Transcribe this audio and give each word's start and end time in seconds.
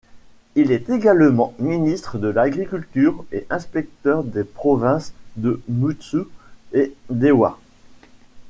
Il 0.55 0.71
est 0.71 0.89
également 0.89 1.53
ministre 1.59 2.17
de 2.17 2.27
l'agriculture 2.27 3.23
et 3.31 3.45
inspecteur 3.51 4.23
des 4.23 4.43
provinces 4.43 5.13
de 5.35 5.61
Mutsu 5.69 6.23
et 6.73 6.95
Dewa. 7.11 7.59